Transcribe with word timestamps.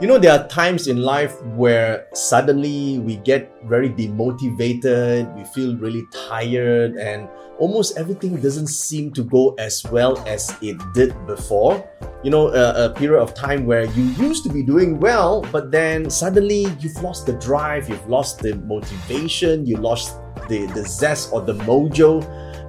You 0.00 0.08
know, 0.08 0.18
there 0.18 0.32
are 0.32 0.48
times 0.48 0.88
in 0.88 1.02
life 1.02 1.40
where 1.54 2.08
suddenly 2.14 2.98
we 2.98 3.14
get 3.18 3.54
very 3.62 3.88
demotivated, 3.88 5.32
we 5.36 5.44
feel 5.44 5.76
really 5.76 6.04
tired, 6.28 6.96
and 6.96 7.28
almost 7.60 7.96
everything 7.96 8.34
doesn't 8.40 8.66
seem 8.66 9.12
to 9.12 9.22
go 9.22 9.54
as 9.54 9.84
well 9.92 10.18
as 10.26 10.52
it 10.60 10.76
did 10.94 11.14
before. 11.28 11.88
You 12.24 12.32
know, 12.32 12.48
a, 12.48 12.86
a, 12.86 12.90
period 12.90 13.22
of 13.22 13.34
time 13.34 13.66
where 13.66 13.84
you 13.84 14.02
used 14.18 14.42
to 14.42 14.48
be 14.48 14.64
doing 14.64 14.98
well, 14.98 15.42
but 15.52 15.70
then 15.70 16.10
suddenly 16.10 16.66
you've 16.80 17.00
lost 17.00 17.26
the 17.26 17.34
drive, 17.34 17.88
you've 17.88 18.08
lost 18.08 18.40
the 18.40 18.56
motivation, 18.66 19.64
you 19.64 19.76
lost 19.76 20.18
the, 20.48 20.66
the 20.74 20.82
zest 20.82 21.32
or 21.32 21.40
the 21.40 21.54
mojo, 21.54 22.20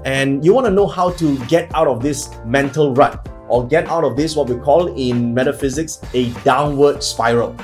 and 0.06 0.46
you 0.46 0.54
want 0.54 0.68
to 0.68 0.72
know 0.72 0.86
how 0.86 1.10
to 1.14 1.44
get 1.48 1.74
out 1.74 1.88
of 1.88 2.04
this 2.04 2.30
mental 2.46 2.94
rut 2.94 3.28
or 3.48 3.68
get 3.68 3.88
out 3.88 4.04
of 4.04 4.16
this 4.16 4.36
what 4.36 4.50
we 4.50 4.56
call 4.58 4.96
in 4.96 5.34
metaphysics 5.34 6.00
a 6.14 6.30
downward 6.44 7.04
spiral. 7.04 7.56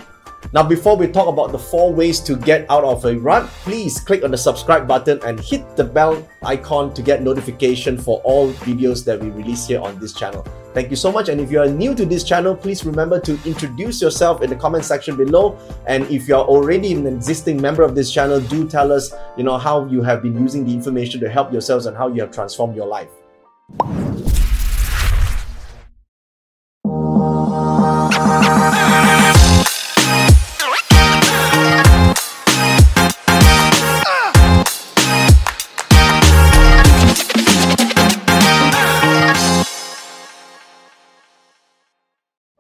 Now, 0.53 0.63
before 0.63 0.97
we 0.97 1.07
talk 1.07 1.27
about 1.29 1.53
the 1.53 1.59
four 1.59 1.93
ways 1.93 2.19
to 2.21 2.35
get 2.35 2.69
out 2.69 2.83
of 2.83 3.05
a 3.05 3.15
rut, 3.15 3.47
please 3.63 4.01
click 4.01 4.23
on 4.23 4.31
the 4.31 4.37
subscribe 4.37 4.85
button 4.85 5.21
and 5.23 5.39
hit 5.39 5.77
the 5.77 5.83
bell 5.83 6.27
icon 6.43 6.93
to 6.93 7.01
get 7.01 7.21
notification 7.21 7.97
for 7.97 8.19
all 8.25 8.51
videos 8.51 9.05
that 9.05 9.21
we 9.21 9.29
release 9.29 9.67
here 9.67 9.79
on 9.79 9.97
this 9.99 10.13
channel. 10.13 10.45
Thank 10.73 10.89
you 10.89 10.97
so 10.97 11.09
much. 11.09 11.29
And 11.29 11.39
if 11.39 11.51
you 11.51 11.61
are 11.61 11.67
new 11.67 11.95
to 11.95 12.05
this 12.05 12.25
channel, 12.25 12.53
please 12.53 12.83
remember 12.83 13.19
to 13.21 13.39
introduce 13.45 14.01
yourself 14.01 14.41
in 14.41 14.49
the 14.49 14.55
comment 14.57 14.83
section 14.83 15.15
below. 15.15 15.57
And 15.87 16.03
if 16.11 16.27
you 16.27 16.35
are 16.35 16.43
already 16.43 16.93
an 16.93 17.07
existing 17.07 17.61
member 17.61 17.83
of 17.83 17.95
this 17.95 18.11
channel, 18.11 18.41
do 18.41 18.67
tell 18.67 18.91
us, 18.91 19.13
you 19.37 19.43
know, 19.43 19.57
how 19.57 19.85
you 19.85 20.01
have 20.01 20.21
been 20.21 20.37
using 20.37 20.65
the 20.65 20.73
information 20.73 21.21
to 21.21 21.29
help 21.29 21.53
yourselves 21.53 21.85
and 21.85 21.95
how 21.95 22.09
you 22.09 22.19
have 22.21 22.31
transformed 22.31 22.75
your 22.75 22.87
life. 22.87 23.09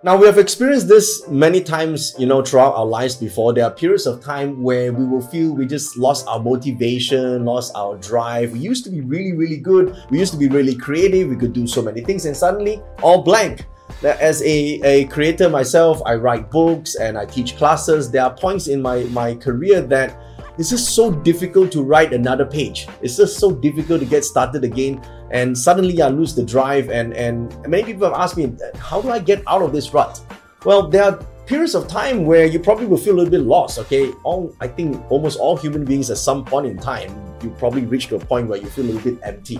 Now 0.03 0.17
we 0.17 0.25
have 0.25 0.39
experienced 0.39 0.87
this 0.87 1.27
many 1.27 1.61
times, 1.61 2.15
you 2.17 2.25
know, 2.25 2.43
throughout 2.43 2.73
our 2.73 2.87
lives 2.87 3.13
before. 3.13 3.53
There 3.53 3.65
are 3.65 3.69
periods 3.69 4.07
of 4.07 4.19
time 4.19 4.63
where 4.63 4.91
we 4.91 5.05
will 5.05 5.21
feel 5.21 5.53
we 5.53 5.67
just 5.67 5.95
lost 5.95 6.25
our 6.25 6.39
motivation, 6.39 7.45
lost 7.45 7.71
our 7.75 7.97
drive. 7.97 8.51
We 8.53 8.57
used 8.57 8.83
to 8.85 8.89
be 8.89 9.01
really, 9.01 9.33
really 9.33 9.57
good. 9.57 9.95
We 10.09 10.17
used 10.17 10.33
to 10.33 10.39
be 10.39 10.47
really 10.47 10.73
creative. 10.73 11.29
We 11.29 11.35
could 11.35 11.53
do 11.53 11.67
so 11.67 11.83
many 11.83 12.01
things, 12.01 12.25
and 12.25 12.35
suddenly 12.35 12.81
all 13.03 13.21
blank. 13.21 13.67
As 14.01 14.41
a, 14.41 14.81
a 14.83 15.05
creator 15.05 15.49
myself, 15.49 16.01
I 16.03 16.15
write 16.15 16.49
books 16.49 16.95
and 16.95 17.15
I 17.15 17.25
teach 17.27 17.55
classes. 17.55 18.09
There 18.09 18.23
are 18.23 18.33
points 18.33 18.67
in 18.67 18.81
my, 18.81 19.03
my 19.11 19.35
career 19.35 19.81
that 19.81 20.30
it's 20.57 20.69
just 20.69 20.95
so 20.95 21.11
difficult 21.11 21.71
to 21.71 21.81
write 21.81 22.13
another 22.13 22.45
page. 22.45 22.87
It's 23.01 23.17
just 23.17 23.39
so 23.39 23.51
difficult 23.51 24.01
to 24.01 24.05
get 24.05 24.25
started 24.25 24.63
again. 24.63 25.01
And 25.31 25.57
suddenly 25.57 26.01
I 26.01 26.09
lose 26.09 26.35
the 26.35 26.43
drive. 26.43 26.89
And, 26.89 27.13
and 27.13 27.55
many 27.67 27.83
people 27.83 28.07
have 28.09 28.19
asked 28.19 28.37
me, 28.37 28.53
how 28.77 29.01
do 29.01 29.09
I 29.09 29.19
get 29.19 29.43
out 29.47 29.61
of 29.61 29.71
this 29.71 29.93
rut? 29.93 30.21
Well, 30.65 30.89
there 30.89 31.03
are 31.03 31.19
periods 31.45 31.73
of 31.73 31.87
time 31.87 32.25
where 32.25 32.45
you 32.45 32.59
probably 32.59 32.85
will 32.85 32.97
feel 32.97 33.15
a 33.15 33.17
little 33.17 33.31
bit 33.31 33.41
lost. 33.41 33.79
Okay, 33.79 34.11
all 34.23 34.55
I 34.61 34.67
think 34.67 35.03
almost 35.09 35.39
all 35.39 35.57
human 35.57 35.85
beings 35.85 36.11
at 36.11 36.17
some 36.17 36.45
point 36.45 36.67
in 36.67 36.77
time, 36.77 37.11
you 37.41 37.49
probably 37.51 37.85
reach 37.85 38.07
to 38.07 38.15
a 38.15 38.19
point 38.19 38.47
where 38.47 38.59
you 38.59 38.67
feel 38.67 38.85
a 38.85 38.91
little 38.91 39.11
bit 39.11 39.19
empty. 39.23 39.59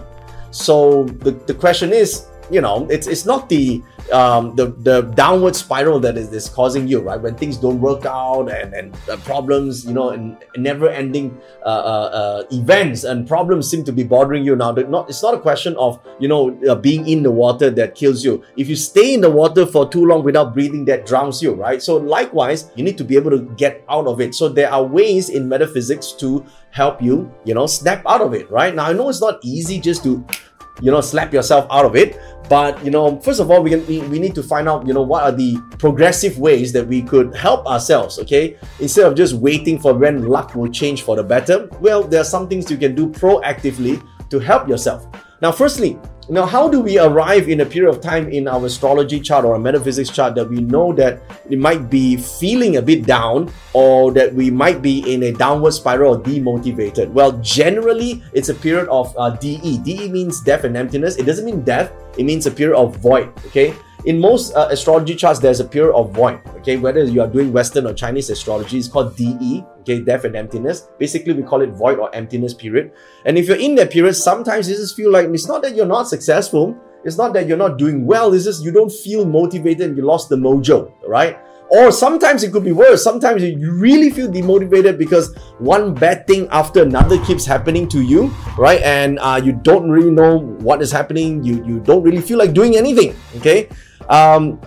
So 0.52 1.06
the, 1.06 1.31
the 1.31 1.53
question 1.53 1.92
is, 1.92 2.28
you 2.52 2.62
know, 2.62 2.88
it's 2.90 3.08
it's 3.08 3.26
not 3.26 3.50
the 3.50 3.82
um, 4.12 4.56
the 4.56 4.68
the 4.68 5.02
downward 5.16 5.56
spiral 5.56 6.00
that 6.02 6.18
is, 6.18 6.32
is 6.34 6.50
causing 6.50 6.88
you 6.88 7.00
right? 7.00 7.20
When 7.20 7.36
things 7.36 7.58
don't 7.58 7.80
work 7.80 8.06
out 8.06 8.52
and 8.52 8.74
and 8.74 8.96
uh, 9.10 9.18
problems 9.18 9.86
you 9.86 9.94
know 9.94 10.10
and 10.10 10.38
never 10.58 10.90
ending 10.90 11.40
uh, 11.64 11.70
uh, 11.70 12.10
uh, 12.22 12.44
events 12.52 13.04
and 13.04 13.28
problems 13.28 13.70
seem 13.70 13.84
to 13.86 13.92
be 13.92 14.04
bothering 14.04 14.44
you 14.44 14.56
now 14.56 14.72
not 14.72 15.10
it's 15.10 15.24
not 15.24 15.34
a 15.34 15.40
question 15.40 15.75
of 15.78 16.00
you 16.20 16.28
know 16.28 16.58
uh, 16.68 16.75
being 16.75 17.08
in 17.08 17.24
the 17.24 17.31
water 17.31 17.70
that 17.70 17.96
kills 17.96 18.24
you. 18.24 18.44
If 18.58 18.68
you 18.68 18.75
stay 18.75 19.14
in 19.14 19.22
the 19.22 19.31
water 19.31 19.66
for 19.66 19.90
too 19.90 20.06
long 20.06 20.24
without 20.24 20.54
breathing 20.54 20.86
that 20.86 21.06
drowns 21.06 21.42
you 21.42 21.54
right? 21.54 21.81
So 21.81 21.98
likewise 21.98 22.72
you 22.75 22.84
need 22.84 22.98
to 22.98 23.04
be 23.04 23.16
able 23.16 23.31
to 23.31 23.42
get 23.56 23.86
out 23.90 24.08
of 24.08 24.20
it. 24.20 24.36
So 24.36 24.50
there 24.50 24.72
are 24.72 24.84
ways 24.84 25.30
in 25.30 25.48
metaphysics 25.48 26.12
to 26.14 26.46
help 26.72 27.02
you 27.02 27.31
you 27.44 27.54
know 27.54 27.68
snap 27.68 28.04
out 28.06 28.22
of 28.22 28.34
it 28.34 28.50
right? 28.52 28.75
Now 28.75 28.86
i 28.86 28.94
know 28.94 29.09
it's 29.09 29.22
not 29.22 29.40
easy 29.44 29.80
just 29.80 30.04
to 30.04 30.25
you 30.81 30.92
know 30.92 31.02
slap 31.02 31.34
yourself 31.34 31.66
out 31.72 31.86
of 31.86 31.96
it. 31.96 32.19
But 32.50 32.84
you 32.84 32.92
know 32.92 33.19
first 33.22 33.40
of 33.40 33.50
all 33.50 33.64
we, 33.64 33.69
can, 33.69 33.86
we, 33.88 34.02
we 34.08 34.19
need 34.19 34.36
to 34.36 34.44
find 34.44 34.68
out 34.68 34.86
you 34.86 34.94
know 34.94 35.02
what 35.02 35.24
are 35.24 35.31
the 35.31 35.58
progressive 35.78 36.38
ways 36.38 36.74
that 36.74 36.86
we 36.86 37.02
could 37.02 37.36
help 37.36 37.66
ourselves 37.66 38.19
okay? 38.19 38.58
Instead 38.80 39.06
of 39.06 39.16
just 39.16 39.36
waiting 39.36 39.80
for 39.80 39.94
when 39.94 40.28
luck 40.28 40.53
will 40.56 40.69
change 40.69 41.03
for 41.03 41.16
the 41.16 41.24
better 41.24 41.69
well 41.80 42.03
there 42.03 42.19
are 42.19 42.25
some 42.25 42.50
things 42.50 42.69
you 42.69 42.75
can 42.75 42.94
do 42.94 43.08
proactively 43.08 44.06
to 44.30 44.40
help 44.40 44.68
yourself 44.68 45.08
now 45.41 45.52
firstly 45.52 45.97
now, 46.31 46.46
how 46.46 46.69
do 46.69 46.79
we 46.79 46.97
arrive 46.97 47.50
in 47.50 47.59
a 47.59 47.66
period 47.66 47.90
of 47.90 48.00
time 48.00 48.29
in 48.29 48.47
our 48.47 48.66
astrology 48.66 49.19
chart 49.19 49.44
or 49.44 49.56
a 49.56 49.59
metaphysics 49.59 50.09
chart 50.09 50.34
that 50.35 50.47
we 50.47 50.62
know 50.62 50.94
that 50.94 51.19
it 51.50 51.59
might 51.59 51.90
be 51.90 52.16
feeling 52.16 52.78
a 52.78 52.81
bit 52.81 53.06
down 53.06 53.51
or 53.74 54.13
that 54.13 54.34
we 54.34 54.50
might 54.50 54.81
be 54.81 55.13
in 55.13 55.24
a 55.24 55.34
downward 55.34 55.72
spiral 55.72 56.16
or 56.16 56.19
demotivated? 56.22 57.09
Well, 57.09 57.34
generally, 57.41 58.24
it's 58.31 58.47
a 58.47 58.53
period 58.53 58.88
of 58.88 59.13
uh, 59.18 59.31
DE. 59.31 59.80
DE 59.80 60.07
means 60.07 60.40
death 60.40 60.63
and 60.63 60.78
emptiness. 60.78 61.18
It 61.18 61.25
doesn't 61.25 61.44
mean 61.44 61.63
death, 61.63 61.91
it 62.18 62.24
means 62.24 62.46
a 62.46 62.51
period 62.51 62.78
of 62.78 62.96
void, 62.96 63.28
okay? 63.47 63.75
in 64.06 64.19
most 64.19 64.56
uh, 64.56 64.68
astrology 64.72 65.16
charts, 65.16 65.40
there's 65.40 65.59
a 65.59 65.66
period 65.66 65.94
of 65.94 66.12
void. 66.12 66.40
Okay, 66.62 66.78
whether 66.78 67.04
you 67.04 67.22
are 67.22 67.28
doing 67.28 67.52
Western 67.52 67.88
or 67.88 67.94
Chinese 67.94 68.30
astrology, 68.30 68.78
it's 68.78 68.88
called 68.88 69.16
DE. 69.16 69.66
Okay, 69.80 70.00
death 70.00 70.26
and 70.26 70.36
emptiness. 70.36 70.90
Basically, 71.00 71.34
we 71.34 71.42
call 71.42 71.62
it 71.62 71.72
void 71.72 71.98
or 71.98 72.14
emptiness 72.14 72.54
period. 72.54 72.92
And 73.26 73.36
if 73.36 73.48
you're 73.48 73.60
in 73.60 73.74
that 73.76 73.90
period, 73.90 74.14
sometimes 74.14 74.70
you 74.70 74.76
just 74.76 74.96
feel 74.96 75.12
like 75.12 75.28
it's 75.30 75.48
not 75.48 75.64
that 75.64 75.76
you're 75.76 75.88
not 75.88 76.08
successful. 76.08 76.78
It's 77.04 77.18
not 77.18 77.34
that 77.34 77.48
you're 77.48 77.58
not 77.58 77.80
doing 77.80 78.06
well. 78.06 78.32
It's 78.34 78.46
just 78.46 78.64
you 78.64 78.72
don't 78.72 78.92
feel 78.92 79.26
motivated 79.26 79.82
and 79.82 79.98
you 79.98 80.06
lost 80.06 80.30
the 80.30 80.36
mojo. 80.36 80.94
Right? 81.08 81.40
Or 81.72 81.92
sometimes 81.92 82.44
it 82.44 82.52
could 82.52 82.66
be 82.66 82.74
worse. 82.74 83.02
Sometimes 83.02 83.42
you 83.42 83.72
really 83.72 84.12
feel 84.12 84.28
demotivated 84.28 85.00
because 85.00 85.34
one 85.58 85.96
bad 85.96 86.28
thing 86.28 86.48
after 86.52 86.84
another 86.84 87.18
keeps 87.24 87.46
happening 87.46 87.88
to 87.88 88.02
you, 88.02 88.28
right? 88.58 88.82
And 88.82 89.18
uh, 89.20 89.42
you 89.42 89.54
don't 89.54 89.90
really 89.90 90.12
know 90.12 90.38
what 90.38 90.82
is 90.82 90.92
happening. 90.92 91.44
You 91.44 91.66
you 91.66 91.80
don't 91.80 92.04
really 92.04 92.22
feel 92.22 92.38
like 92.38 92.54
doing 92.54 92.76
anything. 92.76 93.16
Okay. 93.38 93.70
Um, 94.10 94.60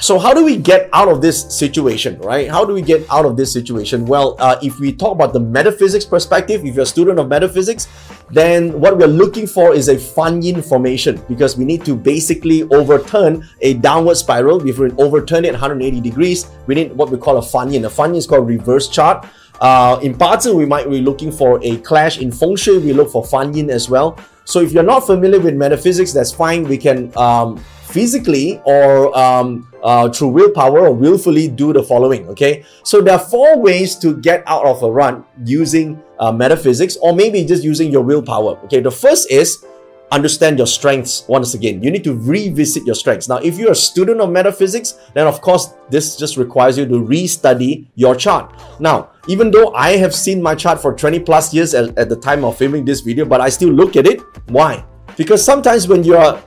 so 0.00 0.18
how 0.18 0.32
do 0.32 0.42
we 0.42 0.56
get 0.56 0.88
out 0.94 1.08
of 1.08 1.20
this 1.20 1.42
situation, 1.56 2.18
right? 2.20 2.48
How 2.48 2.64
do 2.64 2.72
we 2.72 2.80
get 2.80 3.04
out 3.10 3.26
of 3.26 3.36
this 3.36 3.52
situation? 3.52 4.06
Well, 4.06 4.34
uh, 4.38 4.58
if 4.62 4.78
we 4.80 4.92
talk 4.92 5.12
about 5.12 5.34
the 5.34 5.40
metaphysics 5.40 6.06
perspective, 6.06 6.64
if 6.64 6.74
you're 6.74 6.84
a 6.84 6.86
student 6.86 7.18
of 7.18 7.28
metaphysics, 7.28 7.86
then 8.30 8.80
what 8.80 8.96
we're 8.96 9.06
looking 9.06 9.46
for 9.46 9.74
is 9.74 9.88
a 9.88 9.98
Fan 9.98 10.40
Yin 10.40 10.62
formation 10.62 11.22
because 11.28 11.58
we 11.58 11.66
need 11.66 11.84
to 11.84 11.94
basically 11.94 12.62
overturn 12.70 13.46
a 13.60 13.74
downward 13.74 14.14
spiral. 14.14 14.66
If 14.66 14.78
we 14.78 14.90
overturn 14.92 15.44
it 15.44 15.52
180 15.52 16.00
degrees, 16.00 16.46
we 16.66 16.76
need 16.76 16.92
what 16.92 17.10
we 17.10 17.18
call 17.18 17.36
a 17.36 17.42
Fan 17.42 17.70
Yin. 17.70 17.84
A 17.84 17.90
Fan 17.90 18.10
Yin 18.10 18.16
is 18.16 18.26
called 18.26 18.48
reverse 18.48 18.88
chart. 18.88 19.26
Uh, 19.60 20.00
in 20.02 20.14
Bazi, 20.14 20.54
we 20.54 20.64
might 20.64 20.88
be 20.88 21.02
looking 21.02 21.30
for 21.30 21.60
a 21.62 21.76
clash. 21.78 22.18
In 22.18 22.32
Feng 22.32 22.56
Shui, 22.56 22.78
we 22.78 22.94
look 22.94 23.10
for 23.10 23.22
Fan 23.22 23.52
Yin 23.52 23.68
as 23.68 23.90
well. 23.90 24.18
So 24.44 24.60
if 24.60 24.72
you're 24.72 24.82
not 24.82 25.00
familiar 25.00 25.38
with 25.38 25.54
metaphysics, 25.54 26.14
that's 26.14 26.32
fine. 26.32 26.64
We 26.64 26.78
can 26.78 27.16
um, 27.16 27.62
physically 27.90 28.60
or 28.64 29.16
um, 29.16 29.66
uh, 29.82 30.08
through 30.08 30.28
willpower 30.28 30.86
or 30.86 30.92
willfully 30.92 31.48
do 31.48 31.72
the 31.72 31.82
following. 31.82 32.28
Okay, 32.28 32.64
so 32.84 33.00
there 33.00 33.14
are 33.14 33.20
four 33.20 33.58
ways 33.58 33.96
to 33.96 34.16
get 34.16 34.42
out 34.46 34.64
of 34.64 34.82
a 34.82 34.90
run 34.90 35.24
using 35.44 36.02
uh, 36.18 36.32
metaphysics 36.32 36.96
or 37.02 37.14
maybe 37.14 37.44
just 37.44 37.64
using 37.64 37.90
your 37.90 38.02
willpower. 38.02 38.58
Okay, 38.64 38.80
the 38.80 38.90
first 38.90 39.30
is 39.30 39.64
understand 40.12 40.58
your 40.58 40.66
strengths 40.66 41.24
once 41.28 41.54
again. 41.54 41.82
You 41.82 41.90
need 41.90 42.04
to 42.04 42.14
revisit 42.14 42.84
your 42.84 42.94
strengths. 42.94 43.28
Now, 43.28 43.36
if 43.36 43.58
you're 43.58 43.72
a 43.72 43.76
student 43.76 44.20
of 44.20 44.30
metaphysics, 44.30 44.98
then 45.14 45.26
of 45.26 45.40
course, 45.40 45.74
this 45.88 46.16
just 46.16 46.36
requires 46.36 46.76
you 46.78 46.86
to 46.86 46.94
restudy 46.94 47.86
your 47.94 48.14
chart. 48.16 48.52
Now, 48.80 49.10
even 49.28 49.50
though 49.50 49.72
I 49.74 49.96
have 49.98 50.14
seen 50.14 50.42
my 50.42 50.54
chart 50.54 50.80
for 50.80 50.94
20 50.94 51.20
plus 51.20 51.54
years 51.54 51.74
at, 51.74 51.96
at 51.96 52.08
the 52.08 52.16
time 52.16 52.44
of 52.44 52.56
filming 52.56 52.84
this 52.84 53.00
video, 53.00 53.24
but 53.24 53.40
I 53.40 53.48
still 53.48 53.70
look 53.70 53.96
at 53.96 54.06
it. 54.06 54.20
Why? 54.48 54.84
Because 55.16 55.44
sometimes 55.44 55.86
when 55.86 56.02
you're 56.02 56.42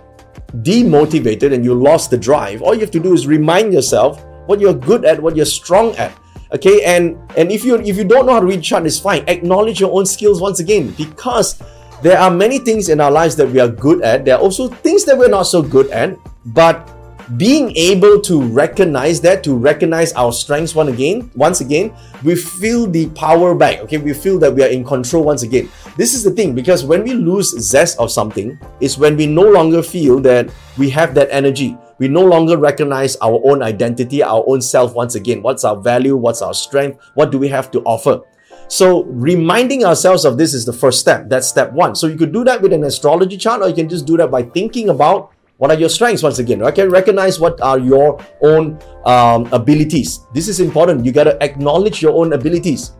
demotivated 0.61 1.53
and 1.53 1.63
you 1.63 1.73
lost 1.73 2.11
the 2.11 2.17
drive, 2.17 2.61
all 2.61 2.73
you 2.73 2.81
have 2.81 2.91
to 2.91 2.99
do 2.99 3.13
is 3.13 3.25
remind 3.25 3.73
yourself 3.73 4.23
what 4.45 4.59
you're 4.59 4.73
good 4.73 5.05
at, 5.05 5.21
what 5.21 5.35
you're 5.35 5.45
strong 5.45 5.95
at. 5.95 6.13
Okay, 6.53 6.83
and 6.83 7.17
and 7.35 7.51
if 7.51 7.65
you 7.65 7.81
if 7.81 7.97
you 7.97 8.03
don't 8.03 8.27
know 8.27 8.33
how 8.33 8.39
to 8.39 8.45
read 8.45 8.61
chart, 8.61 8.85
it's 8.85 8.99
fine. 8.99 9.23
Acknowledge 9.27 9.79
your 9.79 9.91
own 9.91 10.05
skills 10.05 10.39
once 10.39 10.59
again 10.59 10.91
because 10.91 11.59
there 12.03 12.19
are 12.19 12.29
many 12.29 12.59
things 12.59 12.89
in 12.89 13.01
our 13.01 13.09
lives 13.09 13.35
that 13.37 13.49
we 13.49 13.59
are 13.59 13.69
good 13.69 14.03
at. 14.03 14.25
There 14.25 14.35
are 14.35 14.41
also 14.41 14.67
things 14.67 15.03
that 15.05 15.17
we're 15.17 15.29
not 15.29 15.43
so 15.43 15.63
good 15.63 15.89
at, 15.89 16.15
but 16.45 16.92
being 17.37 17.75
able 17.75 18.19
to 18.21 18.41
recognize 18.41 19.21
that 19.21 19.43
to 19.43 19.55
recognize 19.55 20.13
our 20.13 20.31
strengths 20.31 20.75
once 20.75 20.89
again 20.89 21.31
once 21.35 21.61
again 21.61 21.93
we 22.23 22.35
feel 22.35 22.85
the 22.85 23.07
power 23.11 23.55
back 23.55 23.79
okay 23.79 23.97
we 23.97 24.13
feel 24.13 24.37
that 24.37 24.53
we 24.53 24.63
are 24.63 24.67
in 24.67 24.83
control 24.83 25.23
once 25.23 25.43
again 25.43 25.69
this 25.95 26.13
is 26.13 26.23
the 26.23 26.31
thing 26.31 26.53
because 26.53 26.83
when 26.83 27.03
we 27.03 27.13
lose 27.13 27.57
zest 27.59 27.97
of 27.99 28.11
something 28.11 28.59
is 28.81 28.97
when 28.97 29.15
we 29.15 29.25
no 29.25 29.43
longer 29.43 29.81
feel 29.81 30.19
that 30.19 30.49
we 30.77 30.89
have 30.89 31.13
that 31.13 31.29
energy 31.31 31.77
we 31.99 32.07
no 32.07 32.25
longer 32.25 32.57
recognize 32.57 33.15
our 33.17 33.39
own 33.45 33.61
identity, 33.61 34.23
our 34.23 34.43
own 34.47 34.61
self 34.61 34.93
once 34.93 35.15
again. 35.15 35.41
What's 35.41 35.63
our 35.63 35.79
value? 35.79 36.17
What's 36.17 36.41
our 36.41 36.53
strength? 36.53 36.99
What 37.13 37.31
do 37.31 37.37
we 37.37 37.47
have 37.49 37.71
to 37.71 37.81
offer? 37.83 38.21
So 38.67 39.03
reminding 39.03 39.85
ourselves 39.85 40.25
of 40.25 40.37
this 40.37 40.53
is 40.53 40.65
the 40.65 40.73
first 40.73 40.99
step. 40.99 41.29
That's 41.29 41.47
step 41.47 41.71
one. 41.71 41.95
So 41.95 42.07
you 42.07 42.17
could 42.17 42.33
do 42.33 42.43
that 42.45 42.61
with 42.61 42.73
an 42.73 42.83
astrology 42.83 43.37
chart, 43.37 43.61
or 43.61 43.69
you 43.69 43.75
can 43.75 43.87
just 43.87 44.05
do 44.05 44.17
that 44.17 44.31
by 44.31 44.43
thinking 44.43 44.89
about 44.89 45.31
what 45.63 45.71
are 45.71 45.79
your 45.79 45.87
strengths 45.87 46.21
once 46.21 46.39
again. 46.39 46.61
Okay, 46.61 46.85
recognize 46.85 47.39
what 47.39 47.61
are 47.61 47.79
your 47.79 48.19
own 48.41 48.77
um, 49.05 49.45
abilities. 49.53 50.19
This 50.33 50.49
is 50.49 50.59
important. 50.59 51.05
You 51.05 51.13
got 51.13 51.23
to 51.23 51.41
acknowledge 51.41 52.01
your 52.01 52.11
own 52.11 52.33
abilities. 52.33 52.91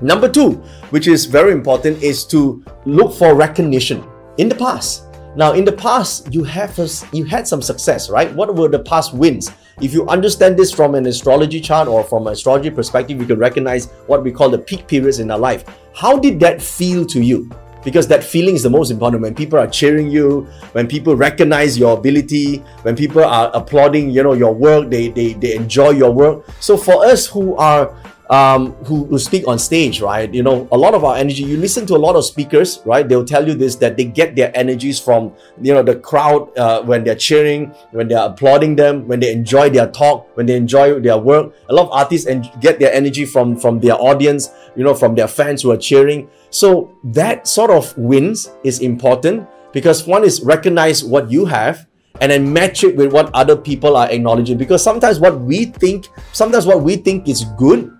Number 0.00 0.28
two, 0.28 0.52
which 0.90 1.08
is 1.08 1.26
very 1.26 1.50
important, 1.50 2.00
is 2.04 2.24
to 2.26 2.64
look 2.84 3.12
for 3.12 3.34
recognition 3.34 4.06
in 4.38 4.48
the 4.48 4.54
past. 4.54 5.02
Now, 5.34 5.54
in 5.54 5.64
the 5.64 5.72
past, 5.72 6.32
you 6.32 6.44
have 6.44 6.78
you 7.12 7.24
had 7.24 7.48
some 7.48 7.60
success, 7.60 8.08
right? 8.08 8.32
What 8.32 8.54
were 8.54 8.68
the 8.68 8.84
past 8.84 9.12
wins? 9.12 9.50
If 9.82 9.92
you 9.92 10.06
understand 10.06 10.56
this 10.56 10.70
from 10.70 10.94
an 10.94 11.06
astrology 11.06 11.60
chart 11.60 11.88
or 11.88 12.04
from 12.04 12.28
an 12.28 12.34
astrology 12.34 12.70
perspective, 12.70 13.18
you 13.18 13.26
can 13.26 13.40
recognize 13.40 13.86
what 14.06 14.22
we 14.22 14.30
call 14.30 14.48
the 14.48 14.58
peak 14.58 14.86
periods 14.86 15.18
in 15.18 15.28
our 15.32 15.40
life. 15.40 15.64
How 15.92 16.20
did 16.20 16.38
that 16.38 16.62
feel 16.62 17.04
to 17.06 17.20
you? 17.20 17.50
Because 17.86 18.08
that 18.08 18.24
feeling 18.24 18.56
is 18.56 18.64
the 18.66 18.74
most 18.78 18.90
important. 18.90 19.22
When 19.22 19.34
people 19.34 19.60
are 19.60 19.70
cheering 19.70 20.10
you, 20.10 20.50
when 20.72 20.88
people 20.88 21.14
recognize 21.14 21.78
your 21.78 21.96
ability, 21.96 22.58
when 22.82 22.96
people 22.96 23.22
are 23.22 23.48
applauding, 23.54 24.10
you 24.10 24.24
know, 24.26 24.34
your 24.34 24.52
work, 24.52 24.90
they 24.90 25.08
they, 25.08 25.34
they 25.34 25.54
enjoy 25.54 25.90
your 25.90 26.10
work. 26.10 26.44
So 26.58 26.76
for 26.76 27.06
us 27.06 27.26
who 27.30 27.54
are 27.54 27.94
um, 28.30 28.72
who, 28.84 29.04
who 29.06 29.18
speak 29.18 29.46
on 29.46 29.58
stage, 29.58 30.00
right? 30.00 30.32
You 30.32 30.42
know, 30.42 30.68
a 30.72 30.76
lot 30.76 30.94
of 30.94 31.04
our 31.04 31.16
energy, 31.16 31.44
you 31.44 31.56
listen 31.56 31.86
to 31.86 31.94
a 31.94 31.98
lot 31.98 32.16
of 32.16 32.24
speakers, 32.24 32.80
right? 32.84 33.08
They'll 33.08 33.24
tell 33.24 33.46
you 33.46 33.54
this 33.54 33.76
that 33.76 33.96
they 33.96 34.04
get 34.04 34.34
their 34.34 34.56
energies 34.56 34.98
from, 34.98 35.32
you 35.60 35.72
know, 35.72 35.82
the 35.82 35.96
crowd 35.96 36.56
uh, 36.58 36.82
when 36.82 37.04
they're 37.04 37.14
cheering, 37.14 37.74
when 37.92 38.08
they're 38.08 38.26
applauding 38.26 38.76
them, 38.76 39.06
when 39.06 39.20
they 39.20 39.32
enjoy 39.32 39.70
their 39.70 39.90
talk, 39.90 40.26
when 40.36 40.46
they 40.46 40.56
enjoy 40.56 40.98
their 41.00 41.18
work. 41.18 41.54
A 41.68 41.74
lot 41.74 41.86
of 41.86 41.92
artists 41.92 42.26
en- 42.26 42.50
get 42.60 42.78
their 42.78 42.92
energy 42.92 43.24
from, 43.24 43.56
from 43.56 43.80
their 43.80 43.94
audience, 43.94 44.50
you 44.74 44.82
know, 44.82 44.94
from 44.94 45.14
their 45.14 45.28
fans 45.28 45.62
who 45.62 45.70
are 45.70 45.76
cheering. 45.76 46.28
So 46.50 46.96
that 47.04 47.46
sort 47.46 47.70
of 47.70 47.96
wins 47.96 48.50
is 48.64 48.80
important 48.80 49.48
because 49.72 50.06
one 50.06 50.24
is 50.24 50.42
recognize 50.42 51.04
what 51.04 51.30
you 51.30 51.44
have 51.44 51.86
and 52.20 52.32
then 52.32 52.52
match 52.52 52.84
it 52.84 52.96
with 52.96 53.12
what 53.12 53.30
other 53.34 53.56
people 53.56 53.96
are 53.96 54.10
acknowledging 54.10 54.56
because 54.56 54.82
sometimes 54.82 55.20
what 55.20 55.40
we 55.40 55.66
think 55.66 56.08
sometimes 56.32 56.66
what 56.66 56.82
we 56.82 56.96
think 56.96 57.28
is 57.28 57.44
good 57.58 57.95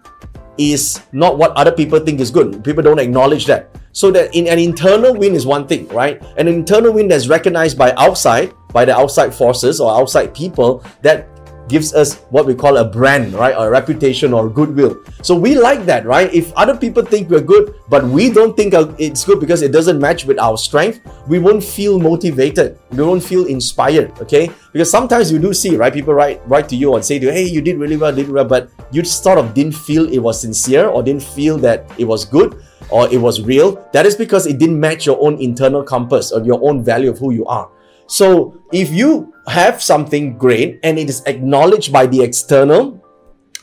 is 0.58 1.02
not 1.12 1.38
what 1.38 1.52
other 1.52 1.72
people 1.72 1.98
think 2.00 2.20
is 2.20 2.30
good. 2.30 2.62
People 2.64 2.82
don't 2.82 2.98
acknowledge 2.98 3.46
that. 3.46 3.70
So 3.92 4.10
that 4.10 4.34
in 4.34 4.46
an 4.46 4.58
internal 4.58 5.14
win 5.14 5.34
is 5.34 5.46
one 5.46 5.66
thing, 5.66 5.88
right? 5.88 6.22
An 6.36 6.48
internal 6.48 6.92
win 6.92 7.08
that's 7.08 7.28
recognized 7.28 7.78
by 7.78 7.92
outside, 7.94 8.52
by 8.72 8.84
the 8.84 8.94
outside 8.94 9.34
forces 9.34 9.80
or 9.80 9.90
outside 9.90 10.34
people, 10.34 10.84
that 11.00 11.28
gives 11.68 11.94
us 11.94 12.16
what 12.30 12.46
we 12.46 12.54
call 12.54 12.76
a 12.76 12.84
brand, 12.84 13.34
right? 13.34 13.56
Or 13.56 13.68
a 13.68 13.70
reputation 13.70 14.32
or 14.32 14.48
goodwill. 14.48 14.98
So 15.22 15.34
we 15.34 15.56
like 15.56 15.84
that, 15.86 16.06
right? 16.06 16.32
If 16.32 16.52
other 16.54 16.76
people 16.76 17.04
think 17.04 17.28
we're 17.28 17.40
good, 17.40 17.74
but 17.88 18.04
we 18.04 18.30
don't 18.30 18.56
think 18.56 18.74
it's 18.98 19.24
good 19.24 19.40
because 19.40 19.62
it 19.62 19.72
doesn't 19.72 20.00
match 20.00 20.24
with 20.24 20.38
our 20.38 20.56
strength, 20.56 21.00
we 21.26 21.38
won't 21.38 21.64
feel 21.64 21.98
motivated. 21.98 22.78
We 22.90 23.02
won't 23.02 23.22
feel 23.22 23.46
inspired, 23.46 24.18
okay? 24.20 24.50
Because 24.72 24.90
sometimes 24.90 25.32
you 25.32 25.38
do 25.38 25.52
see, 25.52 25.76
right? 25.76 25.92
People 25.92 26.14
write 26.14 26.40
write 26.46 26.68
to 26.68 26.76
you 26.76 26.94
and 26.94 27.04
say 27.04 27.18
to 27.18 27.26
you, 27.26 27.32
hey, 27.32 27.44
you 27.44 27.60
did 27.60 27.78
really 27.78 27.96
well, 27.96 28.14
did 28.14 28.28
well, 28.30 28.44
but 28.44 28.70
you 28.92 29.04
sort 29.04 29.38
of 29.38 29.54
didn't 29.54 29.74
feel 29.74 30.12
it 30.12 30.18
was 30.18 30.40
sincere 30.40 30.86
or 30.86 31.02
didn't 31.02 31.22
feel 31.22 31.58
that 31.58 31.90
it 31.98 32.04
was 32.04 32.24
good 32.24 32.62
or 32.90 33.08
it 33.12 33.18
was 33.18 33.40
real. 33.42 33.84
That 33.92 34.06
is 34.06 34.14
because 34.14 34.46
it 34.46 34.58
didn't 34.58 34.78
match 34.78 35.06
your 35.06 35.18
own 35.20 35.40
internal 35.40 35.82
compass 35.82 36.30
or 36.30 36.44
your 36.44 36.60
own 36.62 36.84
value 36.84 37.10
of 37.10 37.18
who 37.18 37.32
you 37.32 37.44
are. 37.46 37.68
So 38.06 38.56
if 38.72 38.90
you 38.90 39.34
have 39.46 39.82
something 39.82 40.36
great 40.36 40.80
and 40.82 40.98
it 40.98 41.08
is 41.08 41.22
acknowledged 41.26 41.92
by 41.92 42.06
the 42.06 42.22
external, 42.22 43.02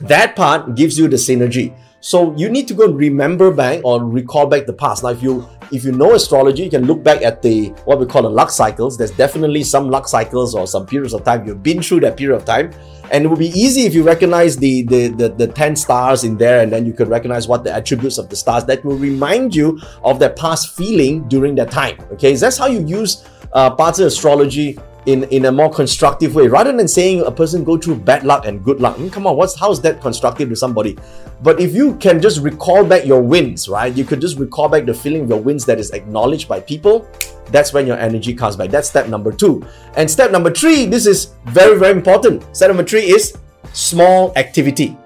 that 0.01 0.35
part 0.35 0.75
gives 0.75 0.97
you 0.97 1.07
the 1.07 1.18
synergy. 1.18 1.75
So 2.00 2.35
you 2.35 2.50
need 2.50 2.68
to 2.68 2.74
go 2.74 2.88
remember 2.88 3.50
back 3.50 3.80
or 3.85 4.03
recall 4.03 4.45
back 4.47 4.65
the 4.65 4.74
past. 4.74 5.03
Now, 5.03 5.09
if 5.09 5.24
you 5.24 5.47
if 5.71 5.85
you 5.85 5.94
know 5.94 6.13
astrology, 6.13 6.63
you 6.63 6.69
can 6.69 6.85
look 6.85 7.01
back 7.01 7.21
at 7.21 7.41
the 7.41 7.69
what 7.85 7.97
we 7.97 8.06
call 8.06 8.24
the 8.24 8.30
luck 8.30 8.51
cycles. 8.51 8.97
There's 8.97 9.12
definitely 9.12 9.63
some 9.63 9.89
luck 9.89 10.09
cycles 10.09 10.53
or 10.53 10.68
some 10.68 10.85
periods 10.85 11.13
of 11.13 11.24
time 11.24 11.47
you've 11.47 11.63
been 11.63 11.81
through 11.81 12.01
that 12.01 12.18
period 12.18 12.35
of 12.35 12.44
time, 12.44 12.74
and 13.09 13.24
it 13.24 13.30
would 13.30 13.39
be 13.39 13.57
easy 13.57 13.85
if 13.85 13.94
you 13.94 14.03
recognize 14.03 14.57
the 14.57 14.83
the 14.83 15.07
the, 15.07 15.30
the 15.30 15.47
ten 15.47 15.77
stars 15.77 16.25
in 16.25 16.38
there, 16.38 16.62
and 16.62 16.74
then 16.74 16.85
you 16.85 16.91
could 16.91 17.07
recognize 17.07 17.47
what 17.47 17.63
the 17.63 17.71
attributes 17.71 18.18
of 18.18 18.27
the 18.27 18.35
stars 18.35 18.65
that 18.65 18.83
will 18.83 18.97
remind 18.97 19.56
you 19.56 19.80
of 20.03 20.19
that 20.19 20.35
past 20.35 20.75
feeling 20.75 21.25
during 21.30 21.56
that 21.56 21.71
time. 21.71 21.97
Okay, 22.12 22.35
that's 22.35 22.57
how 22.57 22.68
you 22.68 22.85
use 22.85 23.24
uh, 23.53 23.74
parts 23.74 24.00
of 24.00 24.07
astrology 24.07 24.77
in, 25.06 25.24
in 25.26 25.46
a 25.46 25.52
more 25.52 25.72
constructive 25.72 26.36
way 26.36 26.48
rather 26.48 26.72
than 26.72 26.88
saying 26.88 27.22
a 27.22 27.32
person 27.32 27.64
go 27.64 27.78
through 27.78 27.96
bad 27.96 28.24
luck 28.24 28.46
and 28.46 28.64
good 28.64 28.80
luck. 28.80 28.98
Mean, 29.00 29.10
come 29.10 29.28
on, 29.28 29.36
what's 29.36 29.60
how's 29.60 29.82
that 29.82 30.02
constructive 30.02 30.50
to 30.50 30.56
somebody? 30.56 30.98
But 31.42 31.60
if 31.60 31.74
you 31.74 31.96
can 31.96 32.22
just 32.22 32.40
recall 32.42 32.86
back 32.86 33.06
your 33.06 33.22
wins, 33.22 33.68
right? 33.68 33.94
You 33.94 34.06
could 34.06 34.22
just 34.22 34.38
recall 34.38 34.70
back 34.70 34.86
the 34.86 34.94
feeling 34.94 35.24
of 35.24 35.30
your 35.30 35.42
wins 35.42 35.66
that 35.66 35.80
is 35.80 35.92
acknowledged 35.92 36.48
by 36.48 36.60
people. 36.60 37.08
That's 37.48 37.74
when 37.74 37.86
your 37.86 37.98
energy 37.98 38.34
comes 38.34 38.56
back. 38.56 38.70
That's 38.70 38.90
step 38.90 39.08
number 39.08 39.32
two. 39.32 39.66
And 39.96 40.10
step 40.10 40.32
number 40.32 40.52
three, 40.52 40.86
this 40.86 41.06
is 41.06 41.34
very, 41.46 41.78
very 41.78 41.92
important. 41.92 42.44
Step 42.56 42.70
number 42.70 42.86
three 42.86 43.04
is 43.04 43.38
small 43.74 44.32
activity. 44.38 44.98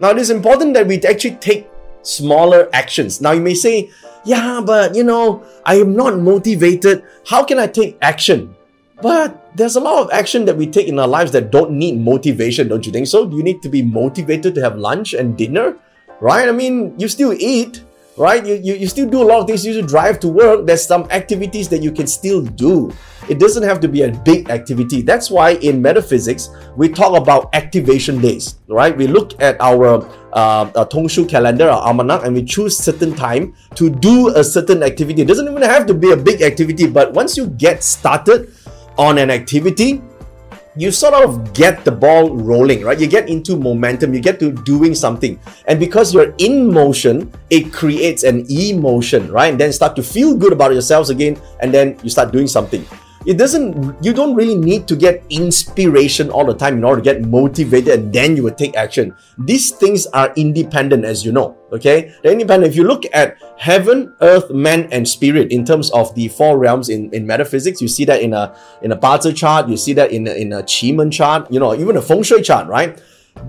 Now, 0.00 0.10
it 0.10 0.18
is 0.18 0.30
important 0.30 0.74
that 0.74 0.86
we 0.88 1.00
actually 1.02 1.36
take 1.36 1.68
smaller 2.02 2.68
actions. 2.72 3.20
Now, 3.20 3.32
you 3.32 3.40
may 3.40 3.54
say, 3.54 3.90
yeah, 4.24 4.60
but 4.64 4.94
you 4.94 5.04
know, 5.04 5.44
I 5.64 5.76
am 5.76 5.94
not 5.94 6.18
motivated. 6.18 7.04
How 7.26 7.44
can 7.44 7.58
I 7.58 7.66
take 7.66 7.96
action? 8.02 8.54
But 9.00 9.43
there's 9.54 9.76
a 9.76 9.80
lot 9.80 10.02
of 10.02 10.10
action 10.10 10.44
that 10.46 10.56
we 10.56 10.66
take 10.66 10.88
in 10.88 10.98
our 10.98 11.06
lives 11.06 11.30
that 11.32 11.50
don't 11.50 11.70
need 11.70 11.98
motivation, 12.00 12.68
don't 12.68 12.84
you 12.84 12.92
think 12.92 13.06
so? 13.06 13.26
Do 13.26 13.36
you 13.36 13.42
need 13.42 13.62
to 13.62 13.68
be 13.68 13.82
motivated 13.82 14.54
to 14.56 14.60
have 14.60 14.76
lunch 14.76 15.14
and 15.14 15.36
dinner? 15.36 15.76
Right? 16.20 16.48
I 16.48 16.52
mean, 16.52 16.98
you 16.98 17.08
still 17.08 17.32
eat, 17.32 17.84
right? 18.16 18.44
You, 18.44 18.54
you, 18.54 18.74
you 18.74 18.86
still 18.86 19.08
do 19.08 19.22
a 19.22 19.26
lot 19.26 19.40
of 19.40 19.46
things. 19.46 19.64
You 19.64 19.82
drive 19.82 20.20
to 20.20 20.28
work. 20.28 20.66
There's 20.66 20.84
some 20.84 21.06
activities 21.10 21.68
that 21.68 21.82
you 21.82 21.92
can 21.92 22.06
still 22.06 22.42
do. 22.42 22.92
It 23.28 23.38
doesn't 23.38 23.62
have 23.62 23.80
to 23.80 23.88
be 23.88 24.02
a 24.02 24.10
big 24.10 24.50
activity. 24.50 25.02
That's 25.02 25.30
why 25.30 25.52
in 25.54 25.80
metaphysics, 25.80 26.50
we 26.76 26.88
talk 26.88 27.16
about 27.16 27.48
activation 27.54 28.20
days, 28.20 28.56
right? 28.68 28.96
We 28.96 29.06
look 29.06 29.40
at 29.40 29.58
our 29.60 30.06
uh, 30.32 30.70
uh, 30.74 30.84
Tongshu 30.86 31.28
calendar, 31.28 31.68
our 31.68 31.80
almanac, 31.80 32.24
and 32.24 32.34
we 32.34 32.44
choose 32.44 32.76
certain 32.76 33.14
time 33.14 33.54
to 33.76 33.88
do 33.88 34.28
a 34.36 34.44
certain 34.44 34.82
activity. 34.82 35.22
It 35.22 35.28
doesn't 35.28 35.48
even 35.48 35.62
have 35.62 35.86
to 35.86 35.94
be 35.94 36.10
a 36.10 36.16
big 36.16 36.42
activity, 36.42 36.86
but 36.86 37.14
once 37.14 37.36
you 37.36 37.46
get 37.46 37.82
started 37.82 38.53
on 38.98 39.18
an 39.18 39.30
activity, 39.30 40.02
you 40.76 40.90
sort 40.90 41.14
of 41.14 41.54
get 41.54 41.84
the 41.84 41.92
ball 41.92 42.36
rolling, 42.36 42.82
right? 42.82 42.98
You 42.98 43.06
get 43.06 43.28
into 43.28 43.56
momentum, 43.56 44.12
you 44.12 44.20
get 44.20 44.40
to 44.40 44.50
doing 44.50 44.94
something. 44.94 45.38
And 45.66 45.78
because 45.78 46.12
you're 46.12 46.34
in 46.38 46.72
motion, 46.72 47.32
it 47.50 47.72
creates 47.72 48.24
an 48.24 48.46
emotion, 48.50 49.30
right? 49.30 49.52
And 49.52 49.60
then 49.60 49.72
start 49.72 49.94
to 49.96 50.02
feel 50.02 50.36
good 50.36 50.52
about 50.52 50.72
yourselves 50.72 51.10
again, 51.10 51.40
and 51.60 51.72
then 51.72 51.98
you 52.02 52.10
start 52.10 52.32
doing 52.32 52.48
something 52.48 52.84
it 53.26 53.38
doesn't 53.38 53.96
you 54.04 54.12
don't 54.12 54.34
really 54.34 54.54
need 54.54 54.86
to 54.88 54.96
get 54.96 55.24
inspiration 55.30 56.30
all 56.30 56.44
the 56.44 56.54
time 56.54 56.76
in 56.76 56.84
order 56.84 57.00
to 57.00 57.04
get 57.04 57.24
motivated 57.24 57.98
and 57.98 58.12
then 58.12 58.36
you 58.36 58.42
will 58.42 58.54
take 58.54 58.76
action. 58.76 59.14
These 59.38 59.72
things 59.72 60.06
are 60.08 60.32
independent 60.36 61.04
as 61.04 61.24
you 61.24 61.32
know 61.32 61.56
okay? 61.72 62.14
They're 62.22 62.32
independent. 62.32 62.70
If 62.70 62.76
you 62.76 62.84
look 62.84 63.04
at 63.12 63.36
heaven 63.58 64.14
earth 64.20 64.50
man 64.50 64.88
and 64.92 65.08
spirit 65.08 65.50
in 65.50 65.64
terms 65.64 65.90
of 65.90 66.14
the 66.14 66.28
four 66.28 66.58
realms 66.58 66.88
in, 66.88 67.12
in 67.12 67.26
metaphysics 67.26 67.80
you 67.80 67.88
see 67.88 68.04
that 68.04 68.20
in 68.20 68.32
a 68.32 68.54
in 68.82 68.92
a 68.92 68.96
Bazi 68.96 69.34
chart 69.34 69.68
you 69.68 69.76
see 69.76 69.92
that 69.94 70.12
in 70.12 70.26
a, 70.26 70.32
in 70.32 70.52
a 70.52 70.62
Qi 70.62 71.12
chart 71.12 71.50
you 71.50 71.60
know 71.60 71.74
even 71.74 71.96
a 71.96 72.02
feng 72.02 72.22
shui 72.22 72.42
chart 72.42 72.68
right 72.68 73.00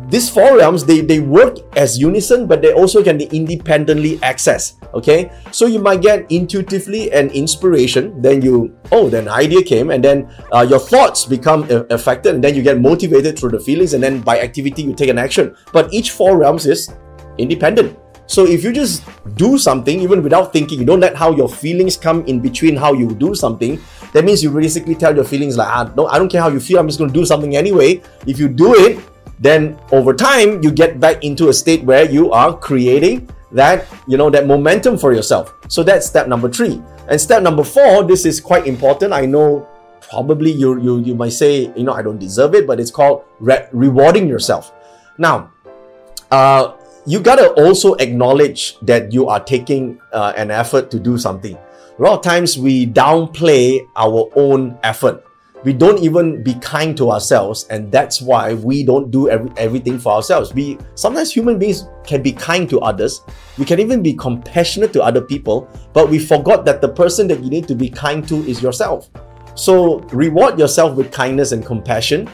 these 0.10 0.30
four 0.30 0.58
realms 0.58 0.86
they, 0.86 1.02
they 1.02 1.20
work 1.20 1.58
as 1.78 1.98
unison 2.00 2.48
but 2.48 2.62
they 2.62 2.74
also 2.74 3.04
can 3.04 3.18
be 3.18 3.26
independently 3.26 4.18
accessed 4.20 4.76
okay? 4.96 5.30
So 5.52 5.68
you 5.68 5.80
might 5.80 6.02
get 6.02 6.30
intuitively 6.32 7.12
an 7.12 7.30
inspiration 7.30 8.22
then 8.22 8.42
you 8.42 8.76
oh 8.92 9.10
then 9.10 9.28
idea 9.28 9.62
came 9.62 9.92
and 9.92 10.04
then 10.04 10.32
uh, 10.52 10.66
your 10.68 10.80
thoughts 10.80 11.26
become 11.26 11.64
uh, 11.64 11.84
affected 11.92 12.34
and 12.36 12.44
then 12.44 12.56
you 12.56 12.64
get 12.64 12.80
motivated 12.80 13.38
through 13.38 13.52
the 13.52 13.60
feelings 13.60 13.94
and 13.94 14.02
then 14.02 14.22
by 14.22 14.40
activity 14.40 14.84
you 14.84 14.94
take 14.94 15.10
an 15.10 15.18
action. 15.18 15.56
But 15.74 15.94
each 15.94 16.12
four 16.12 16.38
realms 16.38 16.66
is 16.66 16.94
independent. 17.38 18.00
So 18.28 18.48
if 18.48 18.64
you 18.64 18.74
just 18.74 19.04
do 19.36 19.58
something 19.58 20.00
even 20.00 20.24
without 20.24 20.52
thinking 20.52 20.80
you 20.80 20.86
don't 20.86 21.00
let 21.00 21.16
how 21.16 21.36
your 21.36 21.50
feelings 21.50 21.96
come 21.96 22.26
in 22.26 22.40
between 22.40 22.76
how 22.76 22.94
you 22.94 23.14
do 23.14 23.36
something 23.36 23.80
that 24.14 24.26
means 24.26 24.42
you 24.42 24.50
basically 24.50 24.96
tell 24.96 25.14
your 25.14 25.26
feelings 25.26 25.58
like 25.58 25.68
ah, 25.68 25.92
no, 25.96 26.08
i 26.08 26.18
don't 26.18 26.30
care 26.30 26.42
how 26.42 26.48
you 26.48 26.60
feel 26.60 26.80
i'm 26.80 26.88
just 26.88 26.98
going 26.98 27.12
to 27.12 27.14
do 27.14 27.26
something 27.26 27.56
anyway. 27.56 28.02
If 28.26 28.40
you 28.40 28.48
do 28.48 28.74
it 28.74 28.98
then 29.40 29.78
over 29.92 30.14
time 30.14 30.64
you 30.64 30.72
get 30.72 31.00
back 31.00 31.24
into 31.24 31.50
a 31.50 31.54
state 31.54 31.84
where 31.84 32.10
you 32.10 32.32
are 32.32 32.58
creating 32.58 33.30
that 33.52 33.88
you 34.08 34.18
know 34.18 34.30
that 34.30 34.48
momentum 34.48 34.98
for 34.98 35.14
yourself. 35.14 35.54
So 35.68 35.84
that's 35.84 36.06
step 36.06 36.28
number 36.28 36.50
three. 36.50 36.82
And 37.08 37.20
step 37.20 37.44
number 37.44 37.64
four 37.64 38.04
this 38.04 38.26
is 38.26 38.40
quite 38.40 38.68
important. 38.68 39.14
I 39.14 39.26
know 39.26 39.68
probably 40.02 40.52
you 40.52 40.80
you, 40.82 41.00
you 41.00 41.16
might 41.16 41.34
say 41.34 41.72
you 41.76 41.84
know 41.84 41.92
i 41.92 42.02
don't 42.02 42.20
deserve 42.20 42.54
it 42.54 42.68
but 42.68 42.80
it's 42.80 42.92
called 42.92 43.24
re- 43.40 43.68
rewarding 43.72 44.28
yourself. 44.28 44.74
Now 45.18 45.52
uh, 46.32 46.74
you 47.06 47.20
gotta 47.20 47.52
also 47.54 47.94
acknowledge 47.96 48.78
that 48.82 49.12
you 49.12 49.28
are 49.28 49.40
taking 49.40 50.00
uh, 50.12 50.34
an 50.36 50.52
effort 50.52 50.92
to 50.92 51.00
do 51.00 51.18
something. 51.18 51.56
A 51.56 52.02
lot 52.02 52.18
of 52.18 52.24
times 52.24 52.58
we 52.58 52.86
downplay 52.86 53.80
our 53.96 54.30
own 54.36 54.78
effort 54.84 55.24
we 55.66 55.74
don't 55.74 55.98
even 55.98 56.44
be 56.44 56.54
kind 56.56 56.96
to 56.96 57.12
ourselves 57.12 57.66
and 57.72 57.92
that's 57.92 58.22
why 58.22 58.54
we 58.54 58.84
don't 58.84 59.10
do 59.10 59.30
every, 59.30 59.52
everything 59.58 59.98
for 59.98 60.14
ourselves. 60.14 60.54
We 60.54 60.78
sometimes 60.94 61.34
human 61.34 61.58
beings 61.58 61.88
can 62.06 62.22
be 62.22 62.32
kind 62.32 62.70
to 62.70 62.80
others. 62.82 63.22
We 63.58 63.66
can 63.66 63.80
even 63.80 64.04
be 64.04 64.14
compassionate 64.14 64.94
to 64.94 65.02
other 65.02 65.22
people 65.22 65.68
but 65.92 66.08
we 66.08 66.20
forgot 66.20 66.66
that 66.66 66.82
the 66.82 66.90
person 66.90 67.28
that 67.30 67.44
you 67.44 67.50
need 67.50 67.68
to 67.68 67.76
be 67.76 67.90
kind 67.90 68.26
to 68.28 68.46
is 68.46 68.62
yourself. 68.62 69.10
So 69.56 70.00
reward 70.14 70.60
yourself 70.60 70.96
with 70.96 71.12
kindness 71.12 71.52
and 71.52 71.66
compassion. 71.66 72.30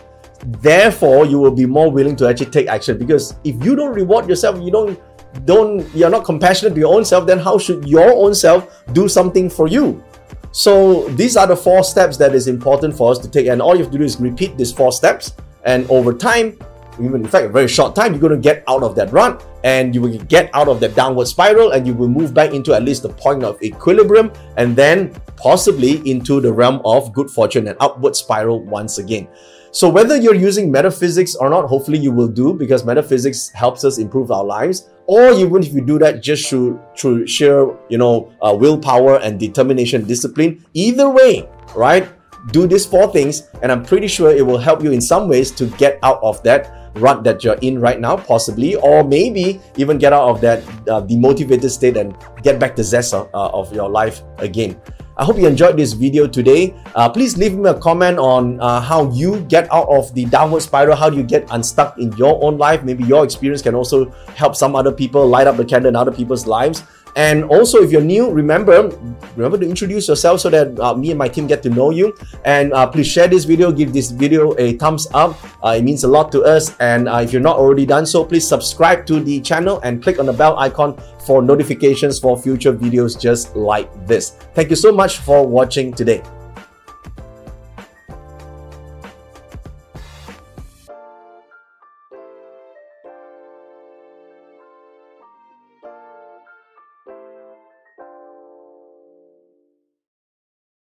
Therefore 0.60 1.26
you 1.26 1.40
will 1.40 1.56
be 1.56 1.66
more 1.66 1.90
willing 1.90 2.18
to 2.18 2.28
actually 2.28 2.52
take 2.52 2.68
action 2.68 2.98
because 2.98 3.36
if 3.46 3.64
you 3.64 3.78
don't 3.78 3.94
reward 3.94 4.28
yourself 4.28 4.62
you 4.62 4.72
don't 4.72 5.00
don't 5.46 5.88
you're 5.96 6.10
not 6.10 6.26
compassionate 6.26 6.74
to 6.74 6.82
your 6.82 6.94
own 6.94 7.06
self 7.06 7.26
then 7.26 7.40
how 7.40 7.58
should 7.58 7.88
your 7.88 8.12
own 8.12 8.36
self 8.36 8.84
do 8.92 9.08
something 9.08 9.50
for 9.50 9.70
you 9.70 10.04
so 10.52 11.08
these 11.10 11.38
are 11.38 11.48
the 11.48 11.56
four 11.56 11.84
steps 11.84 12.18
that 12.18 12.36
is 12.36 12.48
important 12.48 12.96
for 12.96 13.12
us 13.12 13.20
to 13.20 13.30
take 13.30 13.48
and 13.48 13.62
all 13.62 13.76
you 13.76 13.84
have 13.84 13.92
to 13.92 13.98
do 13.98 14.04
is 14.04 14.20
repeat 14.20 14.58
these 14.58 14.72
four 14.72 14.92
steps 14.92 15.34
and 15.64 15.90
over 15.90 16.14
time 16.14 16.58
even 17.00 17.22
in 17.22 17.28
fact 17.28 17.46
a 17.46 17.50
very 17.50 17.68
short 17.68 17.96
time 17.96 18.12
you're 18.12 18.22
going 18.22 18.34
to 18.34 18.38
get 18.38 18.64
out 18.68 18.84
of 18.84 18.96
that 18.96 19.12
rut 19.12 19.46
and 19.64 19.96
you 19.96 20.02
will 20.02 20.18
get 20.26 20.50
out 20.54 20.68
of 20.68 20.80
that 20.80 20.94
downward 20.94 21.26
spiral 21.26 21.72
and 21.72 21.88
you 21.88 21.94
will 21.94 22.10
move 22.10 22.34
back 22.34 22.54
into 22.54 22.74
at 22.74 22.84
least 22.84 23.04
the 23.04 23.10
point 23.10 23.44
of 23.44 23.62
equilibrium 23.64 24.32
and 24.58 24.76
then 24.76 25.14
possibly 25.38 26.02
into 26.10 26.42
the 26.42 26.52
realm 26.52 26.82
of 26.84 27.14
good 27.14 27.30
fortune 27.30 27.68
and 27.68 27.78
upward 27.80 28.16
spiral 28.16 28.64
once 28.66 28.98
again 28.98 29.28
so 29.74 29.88
whether 29.88 30.18
you're 30.18 30.36
using 30.36 30.70
metaphysics 30.70 31.34
or 31.34 31.50
not, 31.50 31.66
hopefully 31.66 31.98
you 31.98 32.12
will 32.12 32.28
do 32.28 32.54
because 32.54 32.84
metaphysics 32.84 33.50
helps 33.52 33.86
us 33.86 34.00
improve 34.00 34.30
our 34.30 34.44
lives. 34.44 34.90
Or 35.12 35.36
even 35.36 35.60
if 35.60 35.74
you 35.74 35.84
do 35.84 36.00
that 36.00 36.24
just 36.24 36.48
through, 36.48 36.80
through 36.96 37.28
sheer, 37.28 37.68
you 37.90 37.98
know, 37.98 38.32
uh, 38.42 38.56
willpower 38.56 39.20
and 39.20 39.38
determination, 39.38 40.08
discipline. 40.08 40.64
Either 40.72 41.10
way, 41.10 41.50
right? 41.76 42.08
Do 42.56 42.66
these 42.66 42.86
four 42.86 43.12
things, 43.12 43.44
and 43.62 43.74
I'm 43.74 43.84
pretty 43.84 44.08
sure 44.08 44.32
it 44.32 44.48
will 44.48 44.58
help 44.58 44.82
you 44.82 44.94
in 44.94 45.02
some 45.02 45.28
ways 45.28 45.52
to 45.60 45.68
get 45.76 46.00
out 46.02 46.24
of 46.24 46.42
that 46.44 46.92
rut 46.96 47.26
that 47.26 47.44
you're 47.44 47.60
in 47.60 47.78
right 47.80 48.00
now, 48.00 48.16
possibly, 48.16 48.76
or 48.76 49.04
maybe 49.04 49.60
even 49.76 49.98
get 49.98 50.14
out 50.14 50.30
of 50.30 50.40
that 50.40 50.64
uh, 50.88 51.04
demotivated 51.04 51.70
state 51.70 51.98
and 51.98 52.16
get 52.42 52.58
back 52.58 52.78
the 52.78 52.84
zest 52.84 53.14
uh, 53.14 53.28
of 53.34 53.74
your 53.76 53.90
life 53.90 54.24
again. 54.38 54.80
I 55.18 55.26
hope 55.26 55.38
you 55.38 55.46
enjoyed 55.46 55.76
this 55.78 55.92
video 55.94 56.26
today. 56.26 56.74
Uh, 56.96 57.10
please 57.10 57.38
leave 57.38 57.58
me 57.58 57.70
a 57.70 57.74
comment 57.74 58.18
on 58.18 58.60
uh, 58.62 58.80
how 58.80 59.12
you 59.12 59.42
get 59.42 59.72
out 59.72 59.90
of 59.90 60.14
the 60.14 60.26
downward 60.26 60.62
spiral, 60.62 60.96
how 60.96 61.10
do 61.10 61.18
you 61.18 61.24
get 61.24 61.46
unstuck 61.52 61.98
in 62.00 62.12
your 62.14 62.42
own 62.44 62.58
life. 62.58 62.84
Maybe 62.84 63.04
your 63.04 63.24
experience 63.24 63.62
can 63.62 63.76
also 63.76 64.10
help 64.36 64.56
some 64.56 64.76
other 64.76 64.92
people 64.92 65.28
light 65.28 65.48
up 65.48 65.58
the 65.58 65.66
candle 65.66 65.90
in 65.90 65.96
other 65.96 66.12
people's 66.12 66.48
lives. 66.48 66.84
And 67.16 67.44
also, 67.46 67.82
if 67.82 67.92
you're 67.92 68.02
new, 68.02 68.30
remember 68.30 68.90
remember 69.36 69.58
to 69.58 69.68
introduce 69.68 70.08
yourself 70.08 70.42
so 70.42 70.50
that 70.50 70.80
uh, 70.80 70.96
me 70.96 71.12
and 71.12 71.18
my 71.18 71.28
team 71.28 71.48
get 71.48 71.64
to 71.64 71.70
know 71.70 71.90
you. 71.90 72.16
And 72.46 72.74
uh, 72.74 72.88
please 72.88 73.08
share 73.08 73.28
this 73.28 73.46
video, 73.46 73.72
give 73.72 73.94
this 73.94 74.12
video 74.12 74.56
a 74.58 74.78
thumbs 74.78 75.08
up. 75.14 75.38
Uh, 75.64 75.76
it 75.78 75.84
means 75.84 76.04
a 76.04 76.08
lot 76.08 76.32
to 76.34 76.44
us. 76.44 76.76
And 76.80 77.08
uh, 77.08 77.18
if 77.24 77.32
you're 77.34 77.42
not 77.42 77.58
already 77.58 77.86
done 77.86 78.06
so, 78.06 78.24
please 78.24 78.48
subscribe 78.48 79.06
to 79.08 79.20
the 79.20 79.42
channel 79.42 79.80
and 79.84 80.02
click 80.02 80.20
on 80.20 80.26
the 80.26 80.34
bell 80.34 80.58
icon 80.58 80.98
for 81.26 81.42
notifications 81.42 82.20
for 82.20 82.38
future 82.38 82.74
videos 82.74 83.20
just 83.20 83.56
like 83.56 83.90
this. 84.08 84.32
Thank 84.54 84.70
you 84.70 84.76
so 84.76 84.92
much 84.92 85.18
for 85.18 85.46
watching 85.46 85.94
today. 85.94 86.24